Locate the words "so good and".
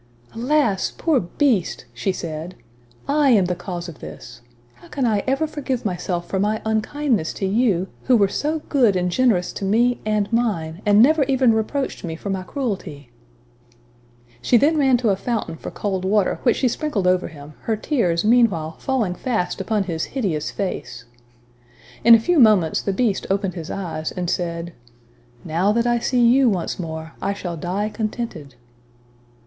8.27-9.11